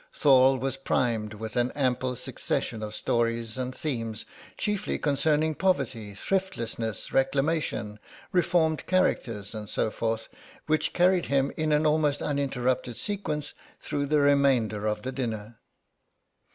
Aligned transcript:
Thorle 0.11 0.57
was 0.57 0.77
primed 0.77 1.35
with 1.35 1.55
an 1.55 1.69
ample 1.73 2.15
succession 2.15 2.81
of 2.81 2.95
stories 2.95 3.55
and 3.55 3.75
themes, 3.75 4.25
chiefly 4.57 4.97
concerning 4.97 5.53
poverty, 5.53 6.15
thriftlessness, 6.15 7.13
reclamation, 7.13 7.99
reformed 8.31 8.87
characters, 8.87 9.53
and 9.53 9.69
so 9.69 9.91
forth, 9.91 10.27
which 10.65 10.93
carried 10.93 11.27
him 11.27 11.51
in 11.55 11.71
an 11.71 11.85
almost 11.85 12.19
uninterrupted 12.19 12.97
sequence 12.97 13.53
through 13.79 14.07
the 14.07 14.19
remainder 14.19 14.87
of 14.87 15.03
the 15.03 15.11
dinner. 15.11 15.59